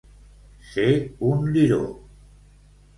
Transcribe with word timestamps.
Ser 0.69 0.87
un 1.29 1.47
liró. 1.59 1.81